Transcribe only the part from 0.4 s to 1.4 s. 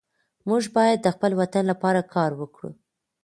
موږ باید د خپل